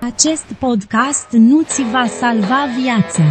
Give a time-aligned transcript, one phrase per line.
[0.00, 3.22] Acest podcast nu ți va salva viața.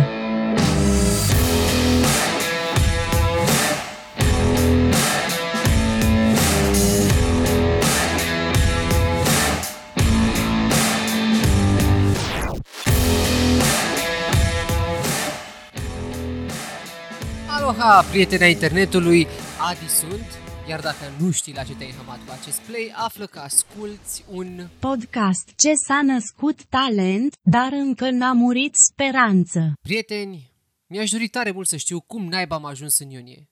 [17.47, 19.27] Aloha, prieteni ai internetului,
[19.70, 23.39] Adi sunt, iar dacă nu știi la ce te-ai hamat cu acest play, află că
[23.39, 24.70] asculti un...
[24.79, 29.73] Podcast ce s-a născut talent, dar încă n-a murit speranță.
[29.81, 30.52] Prieteni,
[30.88, 33.49] mi-aș dori tare mult să știu cum naiba am ajuns în iunie.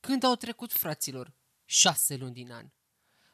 [0.00, 1.34] Când au trecut, fraților?
[1.64, 2.66] Șase luni din an.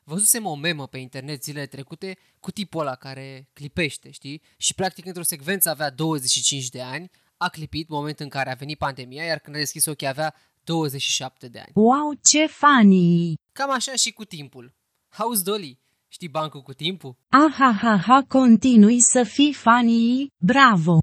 [0.05, 4.43] Văzusem o memă pe internet zilele trecute cu tipul ăla care clipește, știi?
[4.57, 8.79] Și practic într-o secvență avea 25 de ani, a clipit moment în care a venit
[8.79, 10.35] pandemia, iar când a deschis ochii avea
[10.69, 11.71] 27 de ani.
[11.75, 13.35] Wow, ce funny!
[13.53, 14.75] Cam așa și cu timpul.
[15.09, 17.17] House Dolly, știi bancul cu timpul?
[17.29, 20.99] Aha, ha, ha, continui să fii funny, bravo!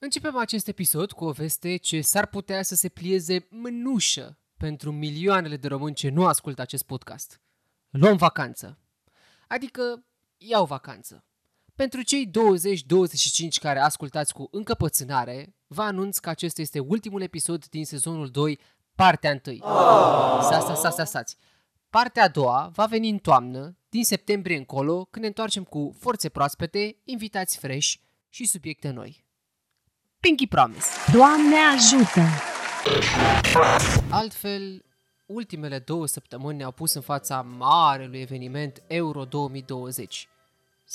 [0.00, 5.56] Începem acest episod cu o veste ce s-ar putea să se plieze mânușă pentru milioanele
[5.56, 7.40] de români ce nu ascultă acest podcast.
[7.90, 8.78] Luăm vacanță.
[9.48, 10.04] Adică
[10.36, 11.24] iau vacanță.
[11.76, 12.30] Pentru cei 20-25
[13.60, 18.58] care ascultați cu încăpățânare, vă anunț că acesta este ultimul episod din sezonul 2,
[18.94, 19.56] partea 1.
[20.40, 21.36] Sa, sa, sa, sa, sați.
[21.90, 26.28] Partea a doua va veni în toamnă, din septembrie încolo, când ne întoarcem cu forțe
[26.28, 27.94] proaspete, invitați fresh
[28.28, 29.24] și subiecte noi.
[30.20, 30.88] Pinky Promise!
[31.12, 32.20] Doamne ajută!
[34.10, 34.84] Altfel,
[35.26, 40.28] ultimele două săptămâni ne-au pus în fața marelui eveniment Euro 2020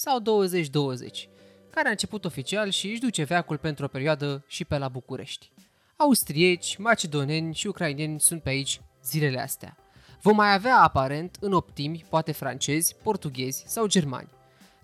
[0.02, 1.30] sau 2020,
[1.70, 5.52] care a început oficial și își duce veacul pentru o perioadă și pe la București.
[5.96, 9.78] Austrieci, macedoneni și ucraineni sunt pe aici zilele astea.
[10.22, 14.30] Vom mai avea aparent în optimi, poate francezi, portughezi sau germani.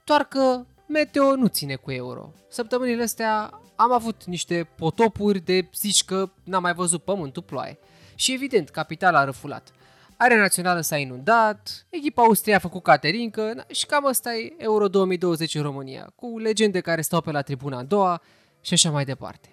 [0.03, 2.33] Doar că meteo nu ține cu euro.
[2.49, 7.79] Săptămânile astea am avut niște potopuri de zici că n-am mai văzut pământul ploaie.
[8.15, 9.73] Și evident, capitala a răfulat.
[10.17, 14.87] Area națională s-a inundat, echipa Austria a făcut caterincă na, și cam asta e Euro
[14.87, 18.21] 2020 în România, cu legende care stau pe la tribuna a doua
[18.61, 19.49] și așa mai departe.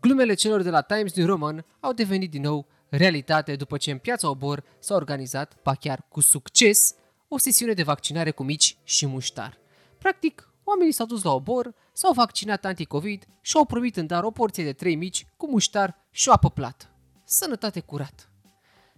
[0.00, 3.98] Glumele celor de la Times New Roman au devenit din nou realitate după ce în
[3.98, 6.94] piața Obor s-a organizat, pa chiar cu succes,
[7.28, 9.58] o sesiune de vaccinare cu mici și muștar.
[9.98, 14.30] Practic, oamenii s-au dus la Obor, s-au vaccinat anti-Covid și au primit în dar o
[14.30, 16.84] porție de 3 mici cu muștar și o apă plată.
[17.24, 18.31] Sănătate curată!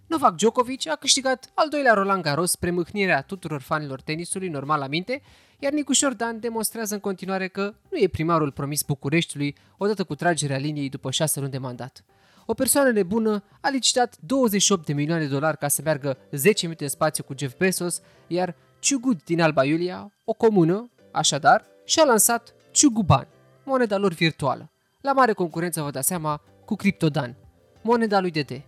[0.06, 4.87] Novak Djokovic a câștigat al doilea Roland Garros spre mâhnirea tuturor fanilor tenisului normal la
[4.87, 5.22] minte,
[5.59, 10.56] iar Nicușor Dan demonstrează în continuare că nu e primarul promis Bucureștiului odată cu tragerea
[10.56, 12.04] liniei după șase luni de mandat.
[12.47, 16.84] O persoană nebună a licitat 28 de milioane de dolari ca să meargă 10 minute
[16.84, 22.54] în spațiu cu Jeff Bezos, iar Ciugud din Alba Iulia, o comună, așadar, și-a lansat
[22.70, 23.28] Ciuguban,
[23.64, 24.70] moneda lor virtuală.
[25.00, 27.37] La mare concurență, vă dați seama, cu Cryptodan,
[27.82, 28.64] moneda lui Dede.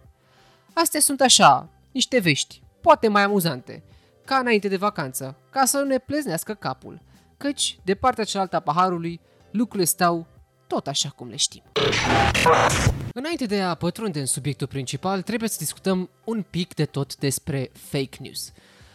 [0.83, 3.83] Astea sunt așa, niște vești, poate mai amuzante,
[4.25, 7.01] ca înainte de vacanță, ca să nu ne pleznească capul,
[7.37, 9.21] căci, de partea cealaltă a paharului,
[9.51, 10.27] lucrurile stau
[10.67, 11.63] tot așa cum le știm.
[13.13, 17.71] Înainte de a pătrunde în subiectul principal, trebuie să discutăm un pic de tot despre
[17.73, 18.53] fake news.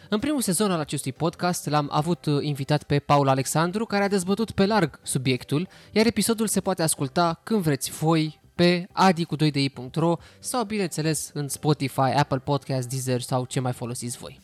[0.08, 4.08] În primul sezon al acestui podcast l-am avut uh, invitat pe Paul Alexandru, care a
[4.08, 10.64] dezbătut pe larg subiectul, iar episodul se poate asculta când vreți voi pe adicu2di.ro sau,
[10.64, 14.40] bineînțeles, în Spotify, Apple Podcast, Deezer sau ce mai folosiți voi.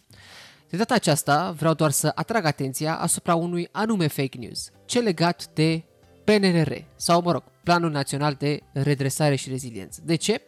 [0.70, 5.48] De data aceasta, vreau doar să atrag atenția asupra unui anume fake news, ce legat
[5.54, 5.82] de
[6.24, 10.00] PNRR, sau, mă rog, Planul Național de Redresare și Reziliență.
[10.04, 10.42] De ce?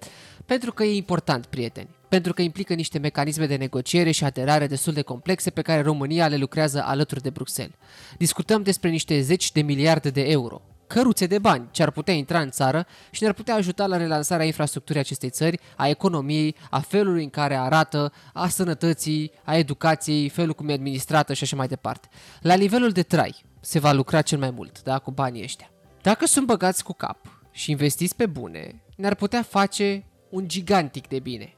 [0.46, 1.88] Pentru că e important, prieteni.
[2.08, 6.28] Pentru că implică niște mecanisme de negociere și aderare destul de complexe pe care România
[6.28, 7.74] le lucrează alături de Bruxelles.
[8.18, 12.40] Discutăm despre niște zeci de miliarde de euro, căruțe de bani ce ar putea intra
[12.40, 17.22] în țară și ne-ar putea ajuta la relansarea infrastructurii acestei țări, a economiei, a felului
[17.22, 22.08] în care arată, a sănătății, a educației, felul cum e administrată și așa mai departe.
[22.40, 25.70] La nivelul de trai se va lucra cel mai mult, da, cu banii ăștia.
[26.02, 27.18] Dacă sunt băgați cu cap
[27.50, 31.54] și investiți pe bune, ne-ar putea face un gigantic de bine.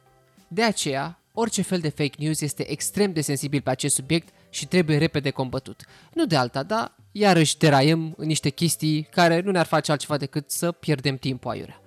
[0.49, 4.67] De aceea, orice fel de fake news este extrem de sensibil pe acest subiect și
[4.67, 5.85] trebuie repede combătut.
[6.13, 10.51] Nu de alta, dar iarăși deraiem în niște chestii care nu ne-ar face altceva decât
[10.51, 11.81] să pierdem timpul aiurea.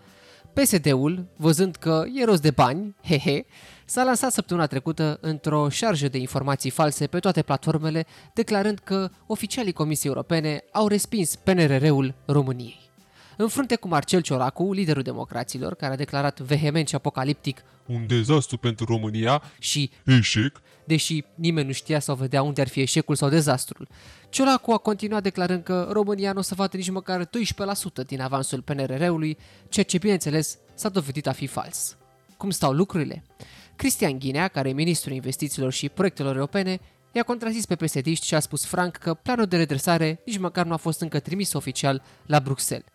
[0.54, 3.45] PSD-ul, văzând că e rost de bani, hehe,
[3.86, 9.74] s-a lansat săptămâna trecută într-o șarjă de informații false pe toate platformele, declarând că oficialii
[9.74, 12.84] Comisiei Europene au respins PNRR-ul României.
[13.37, 18.57] În frunte cu Marcel Cioracu, liderul democraților, care a declarat vehement și apocaliptic Un dezastru
[18.57, 23.29] pentru România, și eșec, deși nimeni nu știa sau vedea unde ar fi eșecul sau
[23.29, 23.87] dezastrul.
[24.29, 27.29] Ciolacu a continuat declarând că România nu o să vadă nici măcar 12%
[28.05, 29.38] din avansul PNRR-ului,
[29.69, 31.97] ceea ce, bineînțeles, s-a dovedit a fi fals.
[32.38, 33.23] Cum stau lucrurile?
[33.75, 36.79] Cristian Ghinea, care e ministrul investițiilor și proiectelor europene,
[37.11, 40.73] i-a contrazis pe psd și a spus franc că planul de redresare nici măcar nu
[40.73, 42.85] a fost încă trimis oficial la Bruxelles.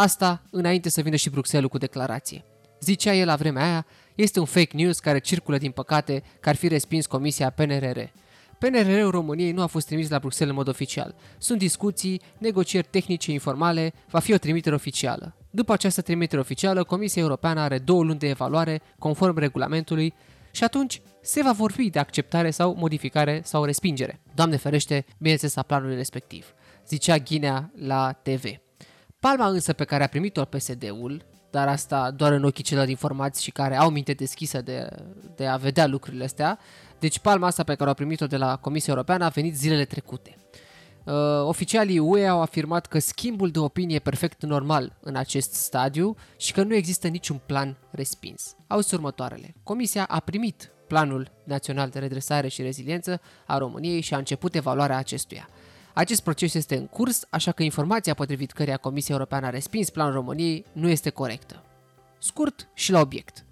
[0.00, 2.44] Asta înainte să vină și Bruxelles cu declarație.
[2.80, 6.56] Zicea el la vremea aia, este un fake news care circulă din păcate că ar
[6.56, 7.98] fi respins Comisia PNRR.
[8.58, 11.14] PNRR-ul României nu a fost trimis la Bruxelles în mod oficial.
[11.38, 15.36] Sunt discuții, negocieri tehnice informale, va fi o trimitere oficială.
[15.50, 20.14] După această trimitere oficială, Comisia Europeană are două luni de evaluare, conform regulamentului,
[20.50, 24.20] și atunci se va vorbi de acceptare sau modificare sau respingere.
[24.34, 26.54] Doamne ferește, bineînțeles, a planului respectiv.
[26.86, 28.44] Zicea Ghinea la TV.
[29.20, 33.50] Palma însă pe care a primit-o PSD-ul, dar asta doar în ochii celor informați și
[33.50, 34.88] care au minte deschisă de,
[35.36, 36.58] de a vedea lucrurile astea,
[36.98, 40.36] deci palma asta pe care au primit-o de la Comisia Europeană a venit zilele trecute.
[41.04, 46.16] Uh, oficialii UE au afirmat că schimbul de opinie e perfect normal în acest stadiu
[46.36, 48.56] și că nu există niciun plan respins.
[48.66, 49.54] Auzi următoarele.
[49.62, 54.96] Comisia a primit Planul Național de Redresare și Reziliență a României și a început evaluarea
[54.96, 55.48] acestuia.
[55.94, 60.12] Acest proces este în curs, așa că informația potrivit căreia Comisia Europeană a respins planul
[60.12, 61.62] României nu este corectă.
[62.18, 63.44] Scurt și la obiect.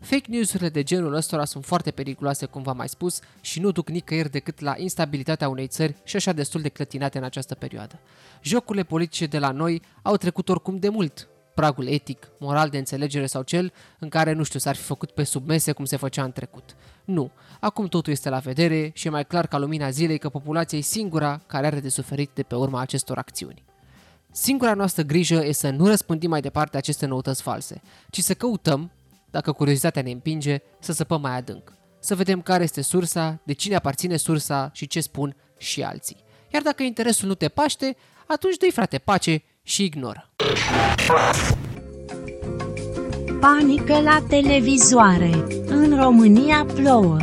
[0.00, 3.88] Fake news-urile de genul ăstora sunt foarte periculoase, cum v-am mai spus, și nu duc
[3.88, 8.00] nicăieri decât la instabilitatea unei țări și așa destul de clătinate în această perioadă.
[8.42, 13.26] Jocurile politice de la noi au trecut oricum de mult, pragul etic, moral de înțelegere
[13.26, 16.32] sau cel în care, nu știu, s-ar fi făcut pe submese cum se făcea în
[16.32, 16.76] trecut.
[17.04, 17.30] Nu,
[17.60, 20.80] acum totul este la vedere și e mai clar ca lumina zilei că populația e
[20.80, 23.64] singura care are de suferit de pe urma acestor acțiuni.
[24.30, 28.90] Singura noastră grijă e să nu răspândim mai departe aceste noutăți false, ci să căutăm,
[29.30, 31.72] dacă curiozitatea ne împinge, să săpăm mai adânc.
[31.98, 36.24] Să vedem care este sursa, de cine aparține sursa și ce spun și alții.
[36.52, 37.96] Iar dacă interesul nu te paște,
[38.26, 40.30] atunci dă frate pace și ignoră.
[43.44, 45.30] Panică la televizoare.
[45.66, 47.16] În România plouă.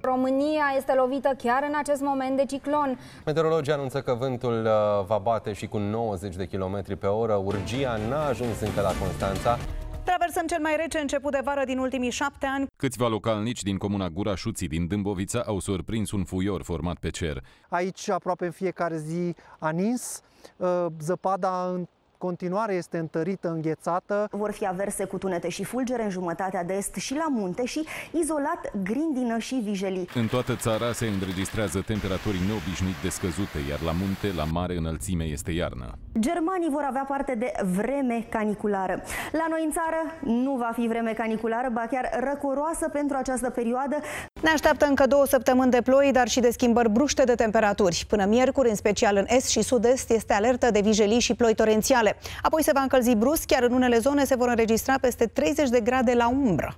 [0.00, 2.98] România este lovită chiar în acest moment de ciclon.
[3.24, 7.34] Meteorologii anunță că vântul uh, va bate și cu 90 de km pe oră.
[7.34, 9.58] Urgia n-a ajuns încă la Constanța.
[10.04, 12.66] Traversăm cel mai rece început de vară din ultimii șapte ani.
[12.76, 17.42] Câțiva localnici din comuna Gura Șuții din Dâmbovița au surprins un fuior format pe cer.
[17.68, 20.35] Aici aproape în fiecare zi a nins, uh,
[21.00, 21.86] zăpada în
[22.18, 24.28] continuare este întărită, înghețată.
[24.30, 27.86] Vor fi averse cu tunete și fulgere în jumătatea de est și la munte și
[28.12, 30.08] izolat grindină și vijelii.
[30.14, 35.24] În toată țara se înregistrează temperaturi neobișnuit de scăzute, iar la munte, la mare înălțime,
[35.24, 35.90] este iarnă.
[36.18, 39.02] Germanii vor avea parte de vreme caniculară.
[39.32, 40.00] La noi în țară
[40.42, 43.96] nu va fi vreme caniculară, ba chiar răcoroasă pentru această perioadă.
[44.42, 48.04] Ne așteaptă încă două săptămâni de ploi, dar și de schimbări bruște de temperaturi.
[48.08, 52.16] Până miercuri, în special în est și sud-est, este alertă de vijelii și ploi torențiale.
[52.42, 55.80] Apoi se va încălzi brusc, chiar în unele zone se vor înregistra peste 30 de
[55.80, 56.76] grade la umbră.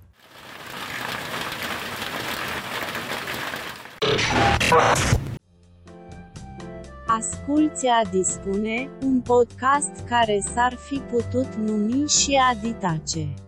[7.07, 13.48] Asculți a dispune, un podcast care s-ar fi putut numi și Aditace.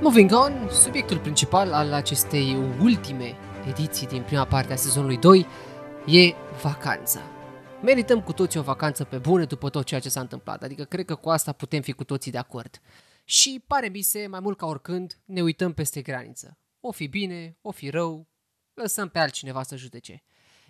[0.00, 3.36] Moving on, subiectul principal al acestei ultime
[3.68, 5.46] ediții din prima parte a sezonului 2
[6.06, 7.20] e vacanța.
[7.82, 11.04] Merităm cu toții o vacanță pe bune după tot ceea ce s-a întâmplat, adică cred
[11.04, 12.80] că cu asta putem fi cu toții de acord.
[13.24, 16.58] Și pare mi se, mai mult ca oricând, ne uităm peste graniță.
[16.80, 18.28] O fi bine, o fi rău,
[18.74, 20.22] lăsăm pe altcineva să judece.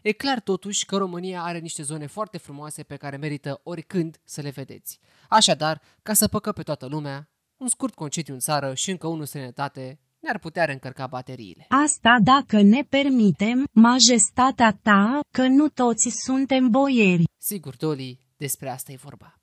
[0.06, 4.40] E clar totuși că România are niște zone foarte frumoase pe care merită oricând să
[4.40, 5.00] le vedeți.
[5.28, 9.24] Așadar, ca să păcă pe toată lumea, un scurt concediu în țară și încă unul
[9.24, 11.66] sănătate ne-ar putea reîncărca bateriile.
[11.68, 17.24] Asta dacă ne permitem, majestatea ta, că nu toți suntem boieri.
[17.38, 19.40] Sigur, Doli, despre asta e vorba.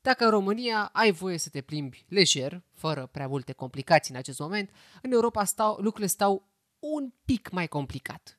[0.00, 4.38] Dacă în România ai voie să te plimbi lejer, fără prea multe complicații în acest
[4.38, 4.70] moment,
[5.02, 8.37] în Europa stau, lucrurile stau un pic mai complicat.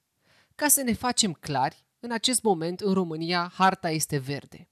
[0.60, 4.70] Ca să ne facem clari, în acest moment în România harta este verde.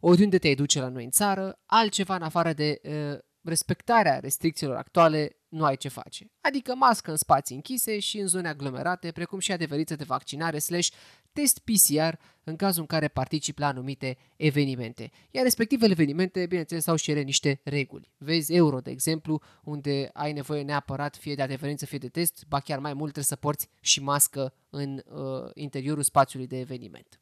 [0.00, 5.36] Oriunde te duce la noi în țară, altceva în afară de uh, respectarea restricțiilor actuale
[5.48, 6.30] nu ai ce face.
[6.40, 10.88] Adică mască în spații închise și în zone aglomerate, precum și adeveriță de vaccinare slash
[11.32, 15.10] test PCR în cazul în care participi la anumite evenimente.
[15.30, 18.12] Iar respectivele evenimente, bineînțeles, au și ele niște reguli.
[18.16, 22.60] Vezi Euro, de exemplu, unde ai nevoie neapărat fie de adeverință, fie de test, ba
[22.60, 27.20] chiar mai mult trebuie să porți și mască în uh, interiorul spațiului de eveniment.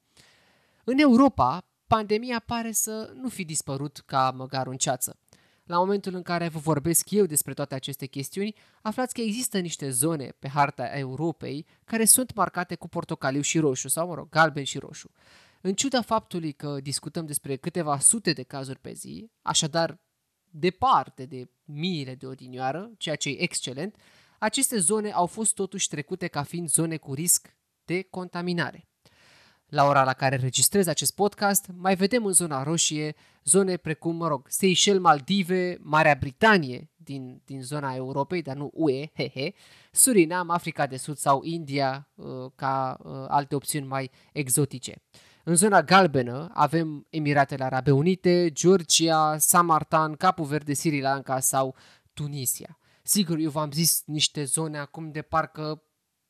[0.85, 5.19] În Europa, pandemia pare să nu fi dispărut ca măgarul în ceață.
[5.69, 9.91] La momentul în care vă vorbesc eu despre toate aceste chestiuni, aflați că există niște
[9.91, 14.65] zone pe harta Europei care sunt marcate cu portocaliu și roșu, sau, mă rog, galben
[14.65, 15.11] și roșu.
[15.61, 19.99] În ciuda faptului că discutăm despre câteva sute de cazuri pe zi, așadar
[20.51, 23.97] departe de miile de odinioară, ceea ce e excelent,
[24.39, 28.89] aceste zone au fost totuși trecute ca fiind zone cu risc de contaminare.
[29.67, 33.15] La ora la care registrez acest podcast, mai vedem în zona roșie
[33.49, 39.07] zone precum, mă rog, Seychelles, Maldive, Marea Britanie din, din zona Europei, dar nu UE,
[39.19, 39.55] hehe,
[39.93, 45.03] Surinam, Africa de Sud sau India uh, ca uh, alte opțiuni mai exotice.
[45.45, 51.75] În zona galbenă avem Emiratele Arabe Unite, Georgia, Samartan, Capul Verde, Sri Lanka sau
[52.13, 52.79] Tunisia.
[53.03, 55.83] Sigur, eu v-am zis niște zone acum de parcă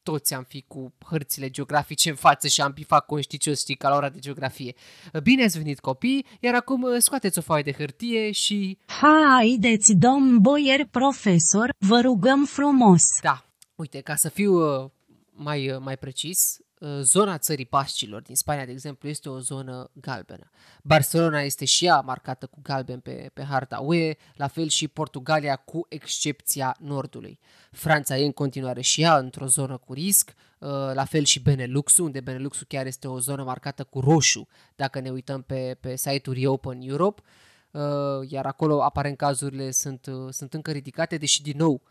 [0.08, 3.96] toți am fi cu hărțile geografice în față și am fi conștițios, știi, ca la
[3.96, 4.74] ora de geografie.
[5.22, 8.78] Bine ați venit copii, iar acum uh, scoateți o foaie de hârtie și...
[8.86, 13.02] Haideți, domn boier profesor, vă rugăm frumos.
[13.22, 14.90] Da, uite, ca să fiu uh,
[15.32, 16.67] mai, uh, mai precis, Uh,
[17.00, 20.50] zona țării Paștilor din Spania, de exemplu, este o zonă galbenă.
[20.82, 25.56] Barcelona este și ea marcată cu galben pe, pe harta UE, la fel și Portugalia
[25.56, 27.38] cu excepția nordului.
[27.70, 32.04] Franța e în continuare și ea într-o zonă cu risc, uh, la fel și Beneluxul,
[32.04, 36.36] unde Beneluxul chiar este o zonă marcată cu roșu, dacă ne uităm pe, pe site-ul
[36.36, 37.22] Reopen Europe,
[37.70, 37.80] uh,
[38.28, 41.82] iar acolo aparent cazurile sunt, sunt încă ridicate, deși din nou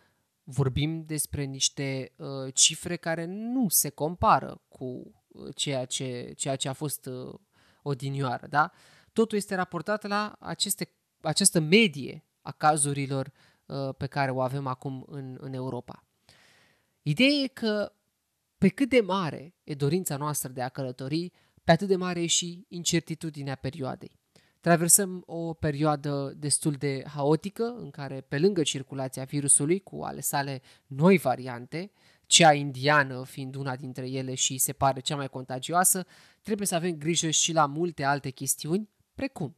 [0.49, 4.85] vorbim despre niște uh, cifre care nu se compară cu
[5.27, 7.33] uh, ceea ce, ceea ce a fost uh,
[7.81, 8.47] odinioară.
[8.47, 8.71] Da?
[9.13, 10.89] Totul este raportat la aceste,
[11.21, 13.31] această medie a cazurilor
[13.65, 16.03] uh, pe care o avem acum în, în Europa.
[17.01, 17.91] Ideea e că
[18.57, 21.31] pe cât de mare e dorința noastră de a călători,
[21.63, 24.19] pe atât de mare e și incertitudinea perioadei.
[24.67, 30.61] Traversăm o perioadă destul de haotică în care, pe lângă circulația virusului cu ale sale
[30.87, 31.91] noi variante,
[32.25, 36.05] cea indiană fiind una dintre ele și se pare cea mai contagioasă,
[36.41, 39.55] trebuie să avem grijă și la multe alte chestiuni, precum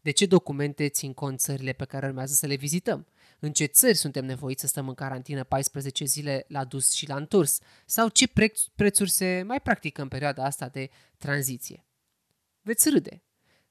[0.00, 3.06] de ce documente țin cont țările pe care urmează să le vizităm?
[3.38, 7.16] În ce țări suntem nevoiți să stăm în carantină 14 zile la dus și la
[7.16, 7.58] întors?
[7.86, 8.32] Sau ce
[8.74, 11.86] prețuri se mai practică în perioada asta de tranziție?
[12.60, 13.22] Veți râde,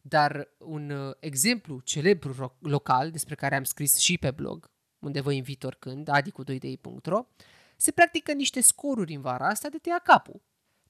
[0.01, 5.31] dar un uh, exemplu celebru local, despre care am scris și pe blog, unde vă
[5.31, 7.25] invit oricând, adicu2dei.ro,
[7.77, 10.41] se practică niște scoruri în vara asta de tăia capul.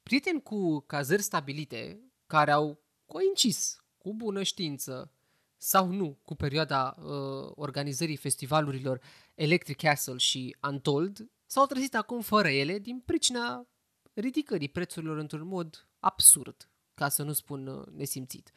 [0.03, 5.11] Prieteni cu cazări stabilite, care au coincis cu bună știință
[5.57, 9.01] sau nu cu perioada uh, organizării festivalurilor
[9.35, 13.67] Electric Castle și Untold, s-au trezit acum fără ele din pricina
[14.13, 18.51] ridicării prețurilor într-un mod absurd, ca să nu spun uh, nesimțit.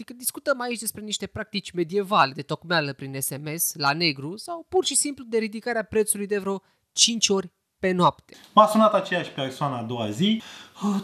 [0.00, 4.84] Adică discutăm aici despre niște practici medievale de tocmeală prin SMS, la negru, sau pur
[4.84, 8.36] și simplu de ridicarea prețului de vreo 5 ori pe noapte.
[8.52, 10.42] M-a sunat aceeași persoană a doua zi.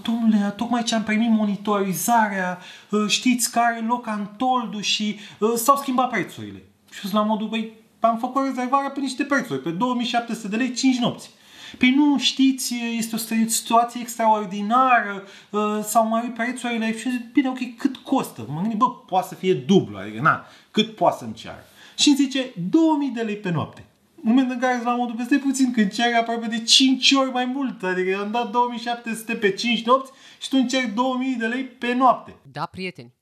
[0.03, 2.59] Domnule, tocmai ce am primit monitorizarea,
[3.07, 5.19] știți care loc am toldul și
[5.57, 6.63] s-au schimbat prețurile.
[6.91, 10.97] Și la modul, băi, am făcut rezervarea pe niște prețuri, pe 2700 de lei, 5
[10.97, 11.31] nopți.
[11.79, 13.19] Păi nu, știți, este o
[13.49, 18.45] situație extraordinară, uh, s-au mărit prețurile și zic, bine, ok, cât costă?
[18.49, 21.65] Mă gândesc, bă, poate să fie dublu, adică, na, cât poate să-mi ceară?
[21.97, 23.85] Și îmi zice, 2000 de lei pe noapte.
[24.23, 27.45] În momentul în care la modul peste puțin, când cer aproape de 5 ori mai
[27.45, 31.95] mult, adică am dat 2700 pe 5 nopți și tu încerci 2000 de lei pe
[31.95, 32.37] noapte.
[32.53, 33.15] Da, prieteni.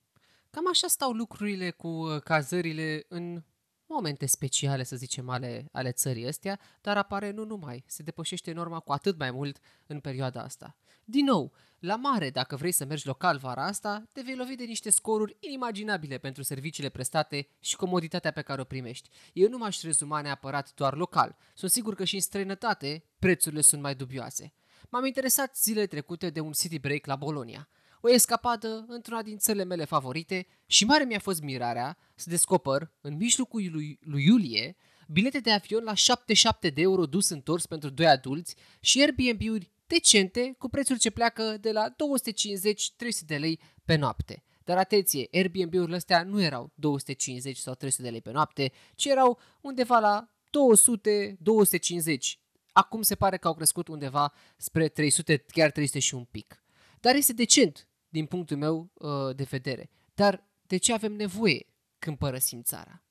[0.51, 3.43] Cam așa stau lucrurile cu uh, cazările în
[3.95, 8.81] momente speciale, să zicem, ale, ale țării astea, dar apare nu numai, se depășește norma
[8.81, 10.77] cu atât mai mult în perioada asta.
[11.05, 14.65] Din nou, la mare, dacă vrei să mergi local vara asta, te vei lovi de
[14.65, 19.09] niște scoruri inimaginabile pentru serviciile prestate și comoditatea pe care o primești.
[19.33, 21.37] Eu nu m-aș rezuma neapărat doar local.
[21.55, 24.55] Sunt sigur că și în străinătate prețurile sunt mai dubioase.
[24.91, 27.69] M-am interesat zilele trecute de un city break la Bolonia
[28.07, 33.17] o escapadă într-una din țările mele favorite și mare mi-a fost mirarea să descoper, în
[33.17, 34.77] mijlocul lui, lui iulie,
[35.09, 40.55] bilete de avion la 77 de euro dus întors pentru doi adulți și Airbnb-uri decente
[40.59, 41.95] cu prețuri ce pleacă de la 250-300
[43.27, 44.45] de lei pe noapte.
[44.65, 49.41] Dar atenție, Airbnb-urile astea nu erau 250 sau 300 de lei pe noapte, ci erau
[49.61, 52.41] undeva la 200, 250.
[52.73, 56.65] Acum se pare că au crescut undeva spre 300, chiar 300 și un pic.
[57.01, 59.91] Dar este decent din punctul meu uh, de vedere.
[60.15, 61.67] Dar de ce avem nevoie
[61.99, 63.03] când părăsim țara?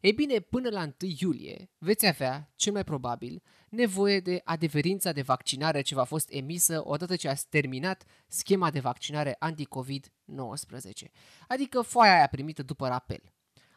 [0.00, 5.22] Ei bine, până la 1 iulie veți avea, cel mai probabil, nevoie de adeverința de
[5.22, 11.10] vaccinare ce v-a fost emisă odată ce ați terminat schema de vaccinare anti-COVID-19,
[11.48, 13.22] adică foaia aia primită după rapel.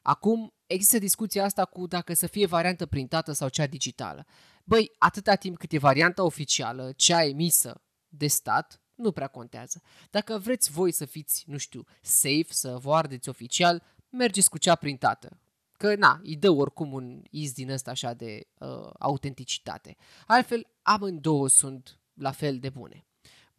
[0.01, 4.25] Acum, există discuția asta cu dacă să fie variantă printată sau cea digitală.
[4.63, 9.81] Băi, atâta timp cât e varianta oficială, cea emisă de stat, nu prea contează.
[10.09, 14.75] Dacă vreți voi să fiți, nu știu, safe, să vă ardeți oficial, mergeți cu cea
[14.75, 15.39] printată.
[15.77, 19.95] Că, na, îi dă oricum un iz din ăsta așa de uh, autenticitate.
[20.27, 23.05] Altfel, amândouă sunt la fel de bune.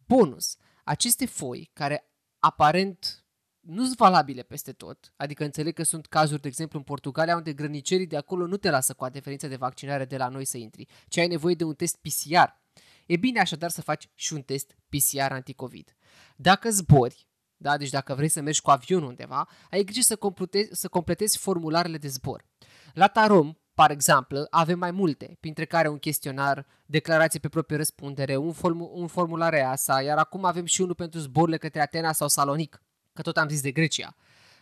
[0.05, 2.09] Bonus, aceste foi care
[2.39, 3.25] aparent
[3.59, 7.53] nu sunt valabile peste tot, adică înțeleg că sunt cazuri, de exemplu, în Portugalia, unde
[7.53, 10.87] grănicerii de acolo nu te lasă cu adeverința de vaccinare de la noi să intri,
[11.07, 12.63] ci ai nevoie de un test PCR.
[13.05, 15.95] E bine așadar să faci și un test PCR anticovid.
[16.35, 20.69] Dacă zbori, da, deci dacă vrei să mergi cu avionul undeva, ai grijă să, completezi,
[20.71, 22.45] să completezi formularele de zbor.
[22.93, 28.35] La Tarom, par exemplu, avem mai multe, printre care un chestionar, declarație pe proprie răspundere,
[28.35, 32.27] un, form- un formular EASA, iar acum avem și unul pentru zborurile către Atena sau
[32.27, 32.83] Salonic,
[33.13, 34.15] că tot am zis de Grecia.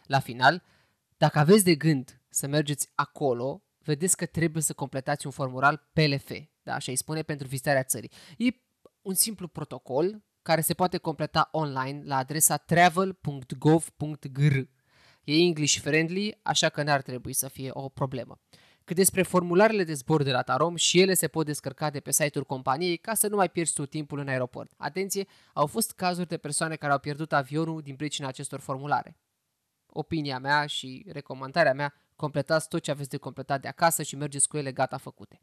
[0.06, 0.64] La final,
[1.18, 6.32] dacă aveți de gând să mergeți acolo, vedeți că trebuie să completați un formular PLF,
[6.64, 8.12] da, așa îi spune pentru vizitarea țării.
[8.38, 8.48] E
[9.02, 14.56] un simplu protocol care se poate completa online la adresa travel.gov.gr.
[15.24, 18.40] E English friendly, așa că n-ar trebui să fie o problemă.
[18.84, 22.12] Cât despre formularele de zbor de la Tarom, și ele se pot descărca de pe
[22.12, 24.72] site-ul companiei ca să nu mai pierzi tu timpul în aeroport.
[24.78, 29.18] Atenție, au fost cazuri de persoane care au pierdut avionul din pricina acestor formulare.
[29.86, 34.48] Opinia mea și recomandarea mea, completați tot ce aveți de completat de acasă și mergeți
[34.48, 35.42] cu ele gata făcute.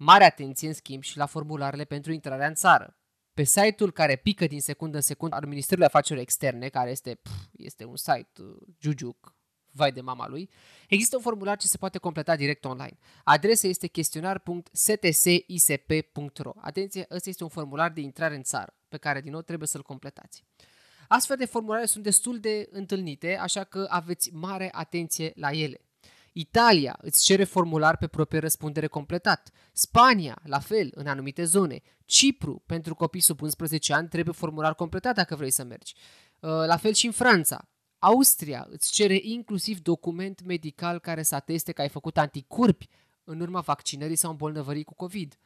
[0.00, 2.96] Mare atenție, în schimb, și la formularele pentru intrarea în țară.
[3.34, 7.30] Pe site-ul care pică din secundă în secundă al Ministerului Afacerilor Externe, care este, pf,
[7.52, 9.36] este un site uh, jujuc,
[9.70, 10.50] vai de mama lui,
[10.88, 12.98] există un formular ce se poate completa direct online.
[13.24, 16.52] Adresa este chestionar.stsisp.ro.
[16.60, 19.82] Atenție, ăsta este un formular de intrare în țară, pe care din nou trebuie să-l
[19.82, 20.44] completați.
[21.08, 25.80] Astfel de formulare sunt destul de întâlnite, așa că aveți mare atenție la ele.
[26.38, 29.50] Italia îți cere formular pe proprie răspundere completat.
[29.72, 31.80] Spania, la fel, în anumite zone.
[32.04, 35.94] Cipru, pentru copii sub 11 ani, trebuie formular completat dacă vrei să mergi.
[36.40, 37.68] Uh, la fel și în Franța.
[37.98, 42.88] Austria îți cere inclusiv document medical care să ateste că ai făcut anticorpi
[43.24, 45.38] în urma vaccinării sau îmbolnăvării cu COVID.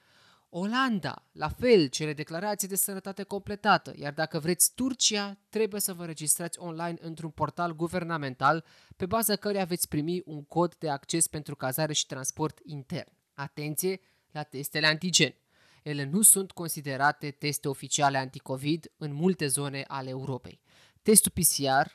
[0.54, 6.04] Olanda, la fel, cere declarație de sănătate completată, iar dacă vreți Turcia, trebuie să vă
[6.04, 8.64] registrați online într-un portal guvernamental
[8.96, 13.12] pe baza căruia veți primi un cod de acces pentru cazare și transport intern.
[13.34, 15.34] Atenție la testele antigen.
[15.82, 20.60] Ele nu sunt considerate teste oficiale anticovid în multe zone ale Europei.
[21.02, 21.90] Testul PCR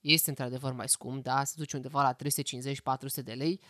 [0.00, 2.16] este într-adevăr mai scump, da, se duce undeva la
[3.20, 3.60] 350-400 de lei,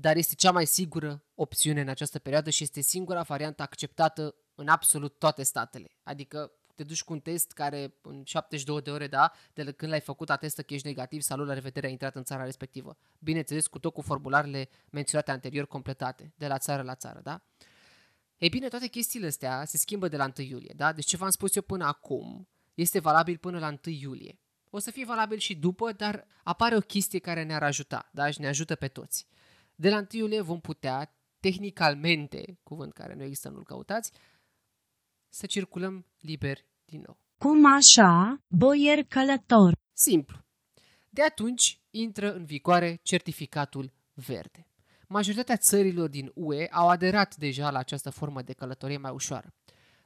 [0.00, 4.68] dar este cea mai sigură opțiune în această perioadă și este singura variantă acceptată în
[4.68, 5.90] absolut toate statele.
[6.02, 10.00] Adică te duci cu un test care în 72 de ore, da, de când l-ai
[10.00, 12.96] făcut, atestă că ești negativ, salut, la revedere, ai intrat în țara respectivă.
[13.18, 17.42] Bineînțeles, cu tot cu formularele menționate anterior completate, de la țară la țară, da?
[18.38, 20.92] Ei bine, toate chestiile astea se schimbă de la 1 iulie, da?
[20.92, 24.38] Deci ce v-am spus eu până acum este valabil până la 1 iulie.
[24.70, 28.30] O să fie valabil și după, dar apare o chestie care ne-ar ajuta, da?
[28.30, 29.26] Și ne ajută pe toți.
[29.80, 34.12] De la 1 iulie vom putea, tehnicalmente, cuvânt care nu există, nu-l căutați,
[35.28, 37.18] să circulăm liber din nou.
[37.38, 39.76] Cum așa, boier călător?
[39.92, 40.38] Simplu.
[41.08, 44.66] De atunci intră în vigoare certificatul verde.
[45.06, 49.54] Majoritatea țărilor din UE au aderat deja la această formă de călătorie mai ușoară.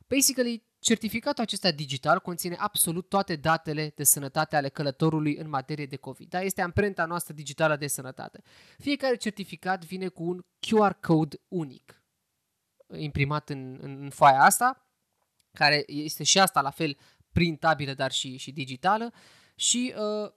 [0.06, 5.96] Basically, certificatul acesta digital conține absolut toate datele de sănătate ale călătorului în materie de
[5.96, 6.28] COVID.
[6.28, 6.40] Da?
[6.40, 8.42] Este amprenta noastră digitală de sănătate.
[8.78, 12.02] Fiecare certificat vine cu un QR code unic
[12.96, 14.88] imprimat în, în foaia asta,
[15.52, 16.98] care este și asta la fel
[17.32, 19.12] printabilă, dar și, și digitală
[19.54, 20.32] și uh,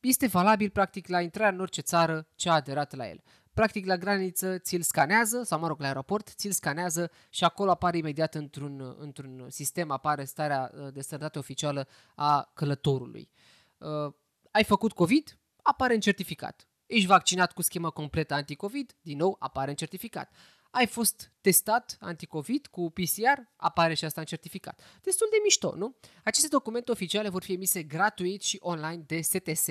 [0.00, 3.22] este valabil practic la intrarea în orice țară ce a aderat la el.
[3.54, 7.96] Practic la graniță ți-l scanează, sau mă rog, la aeroport, ți-l scanează și acolo apare
[7.96, 13.30] imediat într-un, într-un sistem, apare starea uh, de sănătate oficială a călătorului.
[13.78, 14.12] Uh,
[14.50, 15.38] ai făcut COVID?
[15.62, 16.66] Apare în certificat.
[16.86, 18.96] Ești vaccinat cu schemă completă anti-COVID?
[19.00, 20.34] Din nou, apare în certificat.
[20.70, 24.80] ai fost testat anticovid cu PCR, apare și asta în certificat.
[25.02, 25.96] Destul de mișto, nu?
[26.24, 29.66] Aceste documente oficiale vor fi emise gratuit și online de STS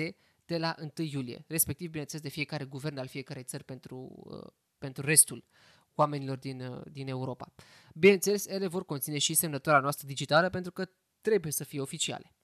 [0.52, 4.46] de la 1 iulie, respectiv, bineînțeles, de fiecare guvern al fiecarei țări pentru, uh,
[4.78, 5.44] pentru restul
[5.94, 7.52] oamenilor din, uh, din Europa.
[7.94, 10.88] Bineînțeles, ele vor conține și semnătura noastră digitală pentru că
[11.20, 12.34] trebuie să fie oficiale.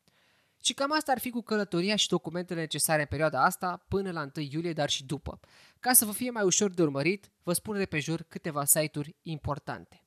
[0.62, 4.20] Și cam asta ar fi cu călătoria și documentele necesare în perioada asta până la
[4.20, 5.40] 1 iulie, dar și după.
[5.80, 10.02] Ca să vă fie mai ușor de urmărit, vă spun repejur câteva site-uri importante.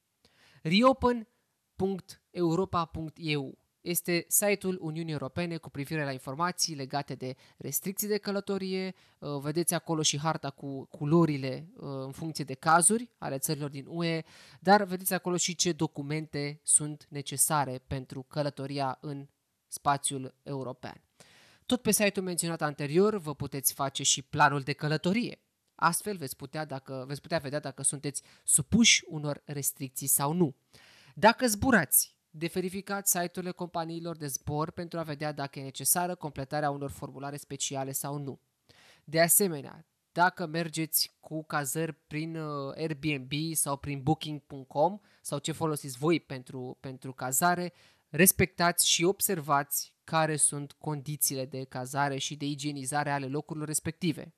[0.61, 8.95] reopen.europa.eu este site-ul Uniunii Europene cu privire la informații legate de restricții de călătorie.
[9.19, 13.85] Uh, vedeți acolo și harta cu culorile uh, în funcție de cazuri ale țărilor din
[13.87, 14.21] UE,
[14.59, 19.27] dar vedeți acolo și ce documente sunt necesare pentru călătoria în
[19.67, 21.01] spațiul european.
[21.65, 25.39] Tot pe site-ul menționat anterior vă puteți face și planul de călătorie.
[25.75, 30.55] Astfel veți putea, dacă, veți putea vedea dacă sunteți supuși unor restricții sau nu.
[31.15, 36.69] Dacă zburați, de verificat site-urile companiilor de zbor pentru a vedea dacă e necesară completarea
[36.69, 38.39] unor formulare speciale sau nu.
[39.03, 45.97] De asemenea, dacă mergeți cu cazări prin uh, Airbnb sau prin booking.com sau ce folosiți
[45.97, 47.73] voi pentru, pentru cazare,
[48.09, 54.35] respectați și observați care sunt condițiile de cazare și de igienizare ale locurilor respective.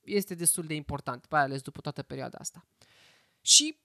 [0.00, 2.66] Este destul de important, mai ales după toată perioada asta.
[3.40, 3.80] Și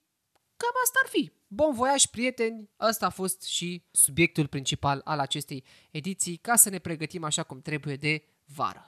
[0.56, 1.32] cam asta ar fi.
[1.46, 2.70] Bun voiaj, prieteni!
[2.80, 7.60] Ăsta a fost și subiectul principal al acestei ediții, ca să ne pregătim așa cum
[7.60, 8.86] trebuie de vară.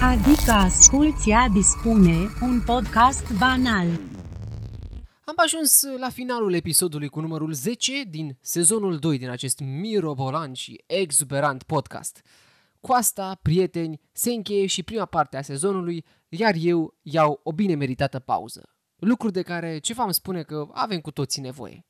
[0.00, 3.86] Adică asculți a dispune un podcast banal.
[5.24, 10.84] Am ajuns la finalul episodului cu numărul 10 din sezonul 2 din acest mirobolant și
[10.86, 12.22] exuberant podcast.
[12.80, 17.74] Cu asta, prieteni, se încheie și prima parte a sezonului, iar eu iau o bine
[17.74, 18.79] meritată pauză.
[19.00, 21.84] Lucru de care ce v-am spune că avem cu toții nevoie.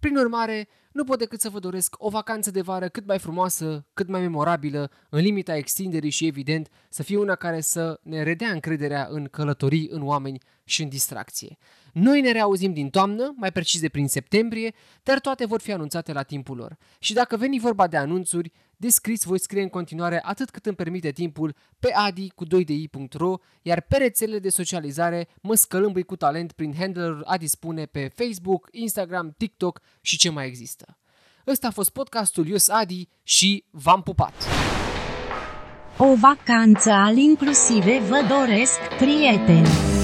[0.00, 3.86] Prin urmare, nu pot decât să vă doresc o vacanță de vară cât mai frumoasă,
[3.94, 8.50] cât mai memorabilă, în limita extinderii și, evident, să fie una care să ne redea
[8.50, 11.56] încrederea în călătorii, în oameni și în distracție.
[11.92, 16.12] Noi ne reauzim din toamnă, mai precis de prin septembrie, dar toate vor fi anunțate
[16.12, 16.76] la timpul lor.
[16.98, 21.10] Și dacă veni vorba de anunțuri, descris voi scrie în continuare atât cât îmi permite
[21.10, 26.74] timpul pe adi cu 2di.ro, iar pe rețelele de socializare mă scălâmbui cu talent prin
[26.78, 30.98] handle-ul Adi Spune pe Facebook, Instagram, TikTok și ce mai există.
[31.46, 34.34] Ăsta a fost podcastul Ios Adi și v-am pupat!
[35.98, 39.95] O vacanță al inclusive vă doresc, prieteni!